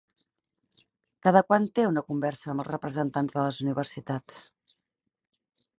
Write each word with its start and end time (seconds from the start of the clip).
Cada 1.27 1.43
quant 1.49 1.67
té 1.79 1.85
una 1.91 2.03
conversa 2.07 2.49
amb 2.55 2.65
els 2.65 2.71
representants 2.75 3.37
de 3.39 3.45
les 3.47 3.63
universitats? 3.69 4.43